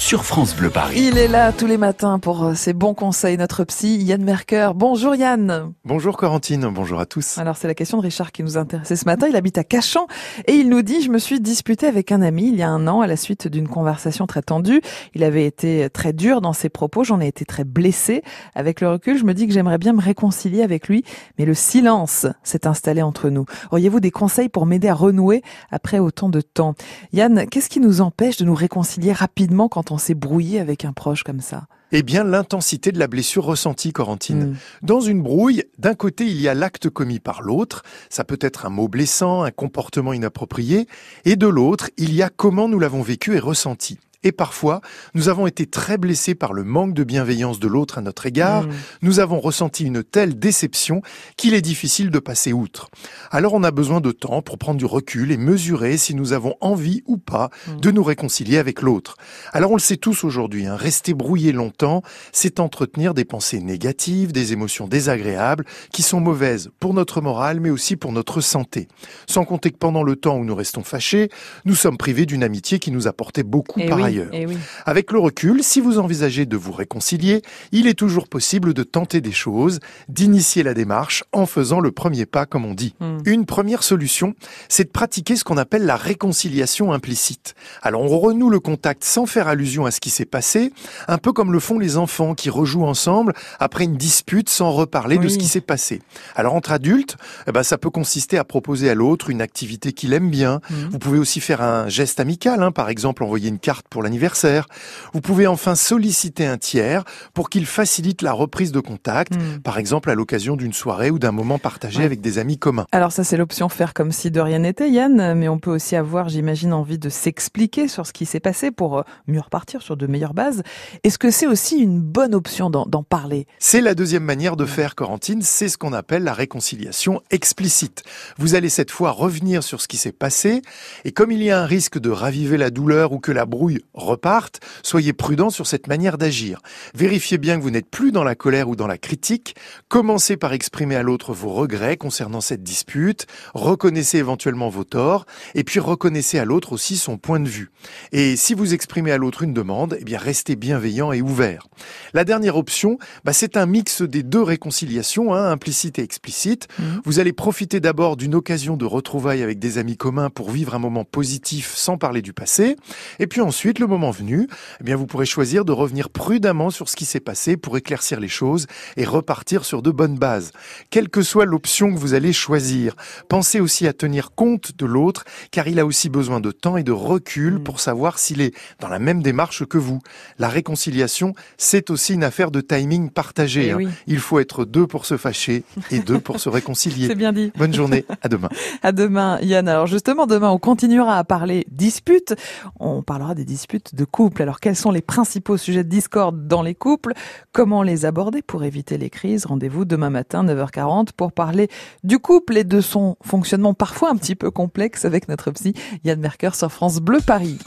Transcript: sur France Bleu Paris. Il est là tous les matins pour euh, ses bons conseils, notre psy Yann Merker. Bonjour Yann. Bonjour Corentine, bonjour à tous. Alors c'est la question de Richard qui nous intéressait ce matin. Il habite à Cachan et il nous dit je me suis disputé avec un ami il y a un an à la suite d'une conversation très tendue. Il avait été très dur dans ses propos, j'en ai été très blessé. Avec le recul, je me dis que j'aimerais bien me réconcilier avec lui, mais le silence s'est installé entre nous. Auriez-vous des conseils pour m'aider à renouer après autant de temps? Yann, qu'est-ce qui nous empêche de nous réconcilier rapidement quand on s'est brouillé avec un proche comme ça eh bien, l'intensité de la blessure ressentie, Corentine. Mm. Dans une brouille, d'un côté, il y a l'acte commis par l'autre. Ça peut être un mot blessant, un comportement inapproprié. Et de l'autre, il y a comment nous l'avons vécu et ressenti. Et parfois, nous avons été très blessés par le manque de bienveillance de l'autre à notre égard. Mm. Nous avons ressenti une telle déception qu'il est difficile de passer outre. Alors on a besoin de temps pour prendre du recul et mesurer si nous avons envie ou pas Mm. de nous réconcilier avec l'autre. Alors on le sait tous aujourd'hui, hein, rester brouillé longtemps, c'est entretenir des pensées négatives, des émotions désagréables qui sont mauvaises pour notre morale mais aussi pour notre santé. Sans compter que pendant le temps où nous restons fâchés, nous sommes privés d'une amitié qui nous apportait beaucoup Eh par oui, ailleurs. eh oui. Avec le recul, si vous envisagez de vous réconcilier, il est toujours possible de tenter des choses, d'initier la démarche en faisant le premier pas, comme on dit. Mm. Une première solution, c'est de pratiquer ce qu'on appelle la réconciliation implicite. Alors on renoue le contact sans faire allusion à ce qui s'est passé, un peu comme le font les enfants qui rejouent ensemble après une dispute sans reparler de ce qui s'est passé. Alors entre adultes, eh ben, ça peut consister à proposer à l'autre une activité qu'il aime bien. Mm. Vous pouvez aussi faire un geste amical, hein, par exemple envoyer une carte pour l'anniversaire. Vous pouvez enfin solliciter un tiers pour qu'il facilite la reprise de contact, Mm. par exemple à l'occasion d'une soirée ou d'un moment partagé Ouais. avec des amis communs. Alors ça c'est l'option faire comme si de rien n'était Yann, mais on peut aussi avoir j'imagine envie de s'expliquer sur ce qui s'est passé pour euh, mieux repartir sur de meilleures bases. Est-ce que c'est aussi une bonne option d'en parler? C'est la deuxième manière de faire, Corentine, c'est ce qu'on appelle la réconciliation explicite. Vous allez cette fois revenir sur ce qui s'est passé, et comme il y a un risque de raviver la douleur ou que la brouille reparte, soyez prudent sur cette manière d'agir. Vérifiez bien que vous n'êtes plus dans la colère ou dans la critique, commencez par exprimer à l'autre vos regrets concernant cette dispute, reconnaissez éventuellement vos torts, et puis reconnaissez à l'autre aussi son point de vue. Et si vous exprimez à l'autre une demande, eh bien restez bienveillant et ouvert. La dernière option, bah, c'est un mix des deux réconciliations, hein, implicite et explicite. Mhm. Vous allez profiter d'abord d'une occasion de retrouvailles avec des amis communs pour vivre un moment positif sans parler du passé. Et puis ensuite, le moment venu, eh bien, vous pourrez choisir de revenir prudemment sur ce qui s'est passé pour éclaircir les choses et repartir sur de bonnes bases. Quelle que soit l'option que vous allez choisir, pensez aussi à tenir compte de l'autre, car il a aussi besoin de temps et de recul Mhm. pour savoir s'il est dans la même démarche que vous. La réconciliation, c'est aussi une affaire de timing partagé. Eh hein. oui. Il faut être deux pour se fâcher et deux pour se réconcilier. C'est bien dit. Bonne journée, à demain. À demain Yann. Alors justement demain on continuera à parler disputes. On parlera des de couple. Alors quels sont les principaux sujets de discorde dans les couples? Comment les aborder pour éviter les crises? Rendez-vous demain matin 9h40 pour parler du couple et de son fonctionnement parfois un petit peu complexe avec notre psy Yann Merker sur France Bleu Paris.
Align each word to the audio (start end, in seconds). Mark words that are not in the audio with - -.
sur 0.00 0.24
France 0.24 0.56
Bleu 0.56 0.70
Paris. 0.70 0.96
Il 0.98 1.18
est 1.18 1.28
là 1.28 1.52
tous 1.52 1.66
les 1.66 1.76
matins 1.76 2.18
pour 2.18 2.42
euh, 2.42 2.54
ses 2.54 2.72
bons 2.72 2.94
conseils, 2.94 3.36
notre 3.36 3.64
psy 3.64 3.98
Yann 3.98 4.24
Merker. 4.24 4.70
Bonjour 4.74 5.14
Yann. 5.14 5.74
Bonjour 5.84 6.16
Corentine, 6.16 6.68
bonjour 6.72 6.98
à 7.00 7.06
tous. 7.06 7.36
Alors 7.36 7.58
c'est 7.58 7.68
la 7.68 7.74
question 7.74 7.98
de 7.98 8.02
Richard 8.02 8.32
qui 8.32 8.42
nous 8.42 8.56
intéressait 8.56 8.96
ce 8.96 9.04
matin. 9.04 9.26
Il 9.28 9.36
habite 9.36 9.58
à 9.58 9.62
Cachan 9.62 10.06
et 10.46 10.54
il 10.54 10.70
nous 10.70 10.80
dit 10.80 11.02
je 11.02 11.10
me 11.10 11.18
suis 11.18 11.38
disputé 11.38 11.86
avec 11.86 12.12
un 12.12 12.22
ami 12.22 12.48
il 12.48 12.56
y 12.56 12.62
a 12.62 12.68
un 12.70 12.88
an 12.88 13.02
à 13.02 13.06
la 13.06 13.16
suite 13.16 13.46
d'une 13.46 13.68
conversation 13.68 14.26
très 14.26 14.40
tendue. 14.40 14.80
Il 15.14 15.22
avait 15.22 15.44
été 15.44 15.90
très 15.90 16.14
dur 16.14 16.40
dans 16.40 16.54
ses 16.54 16.70
propos, 16.70 17.04
j'en 17.04 17.20
ai 17.20 17.26
été 17.26 17.44
très 17.44 17.64
blessé. 17.64 18.22
Avec 18.54 18.80
le 18.80 18.88
recul, 18.88 19.18
je 19.18 19.24
me 19.24 19.34
dis 19.34 19.46
que 19.46 19.52
j'aimerais 19.52 19.78
bien 19.78 19.92
me 19.92 20.00
réconcilier 20.00 20.62
avec 20.62 20.88
lui, 20.88 21.04
mais 21.38 21.44
le 21.44 21.54
silence 21.54 22.26
s'est 22.42 22.66
installé 22.66 23.02
entre 23.02 23.28
nous. 23.28 23.44
Auriez-vous 23.70 24.00
des 24.00 24.10
conseils 24.10 24.48
pour 24.48 24.64
m'aider 24.64 24.88
à 24.88 24.94
renouer 24.94 25.42
après 25.70 25.98
autant 25.98 26.30
de 26.30 26.40
temps? 26.40 26.74
Yann, 27.12 27.46
qu'est-ce 27.50 27.68
qui 27.68 27.80
nous 27.80 28.00
empêche 28.00 28.38
de 28.38 28.46
nous 28.46 28.54
réconcilier 28.54 29.12
rapidement 29.12 29.68
quand 29.68 29.89
on 29.90 29.98
s'est 29.98 30.14
brouillé 30.14 30.60
avec 30.60 30.84
un 30.84 30.92
proche 30.92 31.22
comme 31.22 31.40
ça 31.40 31.66
eh 31.92 32.02
bien, 32.02 32.24
l'intensité 32.24 32.92
de 32.92 32.98
la 32.98 33.08
blessure 33.08 33.44
ressentie, 33.44 33.92
Corentine. 33.92 34.50
Mm. 34.50 34.56
Dans 34.82 35.00
une 35.00 35.22
brouille, 35.22 35.64
d'un 35.78 35.94
côté, 35.94 36.24
il 36.24 36.40
y 36.40 36.48
a 36.48 36.54
l'acte 36.54 36.88
commis 36.88 37.18
par 37.18 37.42
l'autre. 37.42 37.82
Ça 38.08 38.24
peut 38.24 38.38
être 38.40 38.66
un 38.66 38.70
mot 38.70 38.88
blessant, 38.88 39.42
un 39.42 39.50
comportement 39.50 40.12
inapproprié. 40.12 40.86
Et 41.24 41.36
de 41.36 41.48
l'autre, 41.48 41.90
il 41.96 42.14
y 42.14 42.22
a 42.22 42.28
comment 42.28 42.68
nous 42.68 42.78
l'avons 42.78 43.02
vécu 43.02 43.34
et 43.34 43.40
ressenti. 43.40 43.98
Et 44.22 44.32
parfois, 44.32 44.80
nous 45.14 45.28
avons 45.28 45.46
été 45.46 45.66
très 45.66 45.96
blessés 45.96 46.34
par 46.34 46.52
le 46.52 46.62
manque 46.62 46.92
de 46.94 47.04
bienveillance 47.04 47.58
de 47.58 47.68
l'autre 47.68 47.98
à 47.98 48.02
notre 48.02 48.26
égard. 48.26 48.64
Mm. 48.64 48.70
Nous 49.02 49.20
avons 49.20 49.40
ressenti 49.40 49.84
une 49.84 50.02
telle 50.04 50.38
déception 50.38 51.00
qu'il 51.36 51.54
est 51.54 51.62
difficile 51.62 52.10
de 52.10 52.18
passer 52.18 52.52
outre. 52.52 52.90
Alors 53.30 53.54
on 53.54 53.62
a 53.62 53.70
besoin 53.70 54.00
de 54.00 54.12
temps 54.12 54.42
pour 54.42 54.58
prendre 54.58 54.78
du 54.78 54.84
recul 54.84 55.32
et 55.32 55.36
mesurer 55.38 55.96
si 55.96 56.14
nous 56.14 56.32
avons 56.32 56.54
envie 56.60 57.02
ou 57.06 57.16
pas 57.16 57.50
Mm. 57.68 57.80
de 57.80 57.90
nous 57.90 58.02
réconcilier 58.02 58.58
avec 58.58 58.82
l'autre. 58.82 59.16
Alors 59.52 59.70
on 59.70 59.74
le 59.76 59.80
sait 59.80 59.96
tous 59.96 60.24
aujourd'hui, 60.24 60.66
hein, 60.66 60.76
rester 60.76 61.14
brouillé 61.14 61.52
longtemps, 61.52 62.02
c'est 62.32 62.60
entretenir 62.60 63.14
des 63.14 63.24
pensées 63.24 63.60
négatives, 63.60 64.32
des 64.32 64.52
émotions 64.52 64.86
désagréables 64.86 65.64
qui 65.92 66.02
sont 66.02 66.20
mauvaises 66.20 66.70
pour 66.80 66.94
notre 66.94 67.20
morale 67.20 67.60
mais 67.60 67.70
aussi 67.70 67.96
pour 67.96 68.12
notre 68.12 68.40
santé. 68.40 68.88
Sans 69.26 69.44
compter 69.44 69.70
que 69.70 69.78
pendant 69.78 70.02
le 70.02 70.16
temps 70.16 70.36
où 70.36 70.44
nous 70.44 70.54
restons 70.54 70.82
fâchés, 70.82 71.28
nous 71.64 71.74
sommes 71.74 71.96
privés 71.96 72.26
d'une 72.26 72.42
amitié 72.42 72.78
qui 72.78 72.90
nous 72.90 73.06
apportait 73.08 73.42
beaucoup 73.42 73.80
Eh 73.80 73.88
par 73.88 73.98
oui, 73.98 74.09
ailleurs. 74.10 74.28
eh 74.32 74.46
oui. 74.46 74.58
Avec 74.86 75.12
le 75.12 75.18
recul, 75.18 75.62
si 75.62 75.80
vous 75.80 75.98
envisagez 75.98 76.46
de 76.46 76.56
vous 76.56 76.72
réconcilier, 76.72 77.42
il 77.72 77.86
est 77.86 77.94
toujours 77.94 78.28
possible 78.28 78.74
de 78.74 78.82
tenter 78.82 79.20
des 79.20 79.32
choses, 79.32 79.80
d'initier 80.08 80.62
la 80.62 80.74
démarche 80.74 81.24
en 81.32 81.46
faisant 81.46 81.80
le 81.80 81.92
premier 81.92 82.26
pas, 82.26 82.46
comme 82.46 82.64
on 82.64 82.74
dit. 82.74 82.94
Mm. 83.00 83.18
Une 83.26 83.46
première 83.46 83.82
solution, 83.82 84.34
c'est 84.68 84.84
de 84.84 84.90
pratiquer 84.90 85.36
ce 85.36 85.44
qu'on 85.44 85.56
appelle 85.56 85.84
la 85.84 85.96
réconciliation 85.96 86.92
implicite. 86.92 87.54
Alors 87.82 88.02
on 88.02 88.18
renoue 88.18 88.50
le 88.50 88.60
contact 88.60 89.04
sans 89.04 89.26
faire 89.26 89.48
allusion 89.48 89.86
à 89.86 89.90
ce 89.90 90.00
qui 90.00 90.10
s'est 90.10 90.24
passé, 90.24 90.72
un 91.08 91.18
peu 91.18 91.32
comme 91.32 91.52
le 91.52 91.60
font 91.60 91.78
les 91.78 91.96
enfants 91.96 92.34
qui 92.34 92.50
rejouent 92.50 92.84
ensemble 92.86 93.32
après 93.58 93.84
une 93.84 93.96
dispute 93.96 94.48
sans 94.48 94.70
reparler 94.72 95.18
de 95.18 95.28
ce 95.28 95.38
qui 95.38 95.46
s'est 95.46 95.60
passé. 95.60 96.02
Alors 96.34 96.54
entre 96.54 96.72
adultes, 96.72 97.16
eh 97.46 97.52
ben, 97.52 97.62
ça 97.62 97.78
peut 97.78 97.90
consister 97.90 98.38
à 98.38 98.44
proposer 98.44 98.90
à 98.90 98.94
l'autre 98.94 99.30
une 99.30 99.42
activité 99.42 99.92
qu'il 99.92 100.12
aime 100.12 100.30
bien. 100.30 100.60
Mm. 100.70 100.74
Vous 100.90 100.98
pouvez 100.98 101.18
aussi 101.18 101.40
faire 101.40 101.62
un 101.62 101.88
geste 101.88 102.20
amical, 102.20 102.62
hein, 102.62 102.72
par 102.72 102.88
exemple 102.88 103.22
envoyer 103.22 103.48
une 103.48 103.58
carte 103.58 103.86
pour 103.88 103.99
l'anniversaire. 104.02 104.66
Vous 105.12 105.20
pouvez 105.20 105.46
enfin 105.46 105.74
solliciter 105.74 106.46
un 106.46 106.58
tiers 106.58 107.04
pour 107.34 107.50
qu'il 107.50 107.66
facilite 107.66 108.22
la 108.22 108.32
reprise 108.32 108.72
de 108.72 108.80
contact, 108.80 109.34
Mm. 109.34 109.60
par 109.62 109.78
exemple 109.78 110.10
à 110.10 110.14
l'occasion 110.14 110.56
d'une 110.56 110.72
soirée 110.72 111.10
ou 111.10 111.18
d'un 111.18 111.32
moment 111.32 111.58
partagé 111.58 111.98
Ouais. 112.00 112.04
avec 112.04 112.20
des 112.20 112.38
amis 112.38 112.58
communs. 112.58 112.86
Alors 112.92 113.12
ça 113.12 113.24
c'est 113.24 113.36
l'option 113.36 113.68
faire 113.68 113.94
comme 113.94 114.12
si 114.12 114.30
de 114.30 114.40
rien 114.40 114.60
n'était 114.60 114.90
Yann, 114.90 115.34
mais 115.34 115.48
on 115.48 115.58
peut 115.58 115.70
aussi 115.70 115.96
avoir 115.96 116.28
j'imagine 116.28 116.72
envie 116.72 116.98
de 116.98 117.08
s'expliquer 117.08 117.88
sur 117.88 118.06
ce 118.06 118.12
qui 118.12 118.26
s'est 118.26 118.40
passé 118.40 118.70
pour 118.70 118.98
euh, 118.98 119.02
mieux 119.26 119.40
repartir 119.40 119.82
sur 119.82 119.96
de 119.96 120.06
meilleures 120.06 120.34
bases. 120.34 120.62
Est-ce 121.04 121.18
que 121.18 121.30
c'est 121.30 121.46
aussi 121.46 121.78
une 121.78 122.00
bonne 122.00 122.34
option 122.34 122.70
d'en 122.70 123.02
parler? 123.02 123.46
C'est 123.58 123.80
la 123.80 123.94
deuxième 123.94 124.24
manière 124.24 124.56
de 124.56 124.66
faire, 124.66 124.94
Corentine, 124.94 125.42
c'est 125.42 125.68
ce 125.68 125.78
qu'on 125.78 125.92
appelle 125.92 126.22
la 126.24 126.32
réconciliation 126.34 127.20
explicite. 127.30 128.02
Vous 128.38 128.54
allez 128.54 128.68
cette 128.68 128.90
fois 128.90 129.10
revenir 129.10 129.62
sur 129.62 129.80
ce 129.80 129.88
qui 129.88 129.96
s'est 129.96 130.12
passé, 130.12 130.62
et 131.04 131.12
comme 131.12 131.30
il 131.32 131.42
y 131.42 131.50
a 131.50 131.60
un 131.60 131.66
risque 131.66 131.98
de 131.98 132.10
raviver 132.10 132.56
la 132.56 132.70
douleur 132.70 133.12
ou 133.12 133.18
que 133.18 133.32
la 133.32 133.46
brouille 133.46 133.80
reparte, 133.94 134.60
soyez 134.82 135.12
prudent 135.12 135.50
sur 135.50 135.66
cette 135.66 135.86
manière 135.86 136.18
d'agir. 136.18 136.60
Vérifiez 136.94 137.38
bien 137.38 137.56
que 137.58 137.62
vous 137.62 137.70
n'êtes 137.70 137.90
plus 137.90 138.12
dans 138.12 138.24
la 138.24 138.34
colère 138.34 138.68
ou 138.68 138.76
dans 138.76 138.86
la 138.86 138.98
critique, 138.98 139.56
commencez 139.88 140.36
par 140.36 140.52
exprimer 140.52 140.96
à 140.96 141.02
l'autre 141.02 141.32
vos 141.32 141.50
regrets 141.50 141.96
concernant 141.96 142.40
cette 142.40 142.62
dispute, 142.62 143.26
reconnaissez 143.54 144.18
éventuellement 144.18 144.68
vos 144.68 144.84
torts, 144.84 145.26
et 145.54 145.64
puis 145.64 145.80
reconnaissez 145.80 146.38
à 146.38 146.44
l'autre 146.44 146.72
aussi 146.72 146.96
son 146.96 147.18
point 147.18 147.40
de 147.40 147.48
vue. 147.48 147.70
Et 148.12 148.36
si 148.36 148.54
vous 148.54 148.74
exprimez 148.74 149.12
à 149.12 149.18
l'autre 149.18 149.42
une 149.42 149.54
demande, 149.54 149.96
eh 150.00 150.04
bien 150.04 150.18
restez 150.18 150.56
bienveillant 150.56 151.12
et 151.12 151.22
ouvert. 151.22 151.66
La 152.14 152.24
dernière 152.24 152.56
option, 152.56 152.98
bah, 153.24 153.32
c'est 153.32 153.56
un 153.56 153.66
mix 153.66 154.02
des 154.02 154.22
deux 154.22 154.42
réconciliations, 154.42 155.34
hein, 155.34 155.50
implicite 155.50 155.98
et 155.98 156.02
explicite. 156.02 156.68
Mhm. 156.78 157.00
Vous 157.04 157.18
allez 157.18 157.32
profiter 157.32 157.80
d'abord 157.80 158.16
d'une 158.16 158.34
occasion 158.34 158.76
de 158.76 158.84
retrouvailles 158.84 159.42
avec 159.42 159.58
des 159.58 159.78
amis 159.78 159.96
communs 159.96 160.30
pour 160.30 160.50
vivre 160.50 160.74
un 160.74 160.78
moment 160.78 161.04
positif 161.04 161.74
sans 161.74 161.98
parler 161.98 162.22
du 162.22 162.32
passé. 162.32 162.76
Et 163.18 163.26
puis 163.26 163.40
ensuite, 163.40 163.79
le 163.80 163.86
moment 163.86 164.10
venu, 164.10 164.46
eh 164.80 164.84
bien, 164.84 164.94
vous 164.96 165.06
pourrez 165.06 165.26
choisir 165.26 165.64
de 165.64 165.72
revenir 165.72 166.10
prudemment 166.10 166.70
sur 166.70 166.88
ce 166.88 166.96
qui 166.96 167.04
s'est 167.04 167.18
passé 167.20 167.56
pour 167.56 167.76
éclaircir 167.76 168.20
les 168.20 168.28
choses 168.28 168.66
et 168.96 169.04
repartir 169.04 169.64
sur 169.64 169.82
de 169.82 169.90
bonnes 169.90 170.16
bases. 170.18 170.52
Quelle 170.90 171.08
que 171.08 171.22
soit 171.22 171.46
l'option 171.46 171.92
que 171.92 171.98
vous 171.98 172.14
allez 172.14 172.32
choisir, 172.32 172.94
pensez 173.28 173.58
aussi 173.60 173.86
à 173.88 173.92
tenir 173.92 174.32
compte 174.34 174.76
de 174.76 174.86
l'autre, 174.86 175.24
car 175.50 175.66
il 175.66 175.80
a 175.80 175.86
aussi 175.86 176.08
besoin 176.08 176.40
de 176.40 176.50
temps 176.52 176.76
et 176.76 176.82
de 176.84 176.92
recul 176.92 177.54
Mhm. 177.54 177.62
pour 177.64 177.80
savoir 177.80 178.18
s'il 178.18 178.40
est 178.40 178.54
dans 178.80 178.88
la 178.88 178.98
même 178.98 179.22
démarche 179.22 179.64
que 179.64 179.78
vous. 179.78 180.00
La 180.38 180.48
réconciliation, 180.48 181.34
c'est 181.56 181.90
aussi 181.90 182.14
une 182.14 182.24
affaire 182.24 182.50
de 182.50 182.60
timing 182.60 183.10
partagé. 183.10 183.66
Eh 183.66 183.70
hein. 183.72 183.76
oui. 183.78 183.88
Il 184.06 184.18
faut 184.18 184.38
être 184.38 184.64
deux 184.64 184.86
pour 184.86 185.06
se 185.06 185.16
fâcher 185.16 185.64
et 185.90 186.00
deux 186.00 186.20
pour 186.20 186.38
se 186.40 186.48
réconcilier. 186.58 187.08
C'est 187.08 187.14
bien 187.14 187.32
dit. 187.32 187.50
Bonne 187.56 187.72
journée, 187.74 188.04
à 188.22 188.28
demain. 188.28 188.48
À 188.82 188.92
demain 188.92 189.38
Yann. 189.42 189.68
Alors 189.68 189.86
justement 189.86 190.26
demain 190.26 190.50
on 190.50 190.58
continuera 190.58 191.18
à 191.18 191.24
parler 191.24 191.66
disputes. 191.70 192.34
On 192.78 193.02
parlera 193.02 193.34
des 193.34 193.44
de 193.94 194.04
couple. 194.04 194.42
Alors 194.42 194.60
quels 194.60 194.76
sont 194.76 194.90
les 194.90 195.02
principaux 195.02 195.56
sujets 195.56 195.84
de 195.84 195.88
discorde 195.88 196.46
dans 196.46 196.62
les 196.62 196.74
couples? 196.74 197.12
Comment 197.52 197.82
les 197.82 198.04
aborder 198.04 198.42
pour 198.42 198.64
éviter 198.64 198.98
les 198.98 199.10
crises? 199.10 199.46
Rendez-vous 199.46 199.84
demain 199.84 200.10
matin 200.10 200.44
9h40 200.44 201.08
pour 201.16 201.32
parler 201.32 201.68
du 202.04 202.18
couple 202.18 202.56
et 202.56 202.64
de 202.64 202.80
son 202.80 203.16
fonctionnement 203.22 203.74
parfois 203.74 204.10
un 204.10 204.16
petit 204.16 204.34
peu 204.34 204.50
complexe 204.50 205.04
avec 205.04 205.28
notre 205.28 205.50
psy 205.50 205.74
Yann 206.04 206.20
Merker 206.20 206.50
sur 206.54 206.70
France 206.70 207.00
Bleu 207.00 207.18
Paris. 207.24 207.58